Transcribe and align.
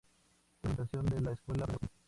Es 0.63 0.63
la 0.71 0.75
principal 0.75 0.77
representación 0.77 1.05
de 1.05 1.21
la 1.21 1.33
escuela 1.35 1.65
flamenca 1.65 1.73
en 1.75 1.79
los 1.83 1.89
Uffizi. 1.91 1.99